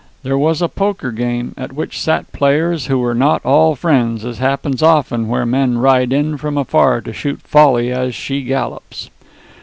There 0.23 0.35
was 0.35 0.63
a 0.63 0.67
poker 0.67 1.11
game 1.11 1.53
at 1.57 1.73
which 1.73 2.01
sat 2.01 2.31
players 2.31 2.87
who 2.87 2.97
were 2.97 3.13
not 3.13 3.45
all 3.45 3.75
friends, 3.75 4.25
as 4.25 4.39
happens 4.39 4.81
often 4.81 5.27
where 5.27 5.45
men 5.45 5.77
ride 5.77 6.11
in 6.11 6.37
from 6.37 6.57
afar 6.57 7.01
to 7.01 7.13
shoot 7.13 7.39
Folly 7.43 7.91
as 7.91 8.15
she 8.15 8.41
gallops. 8.41 9.11